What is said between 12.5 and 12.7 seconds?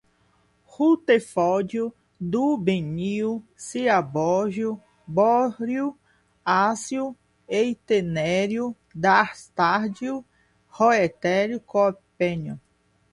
nihônio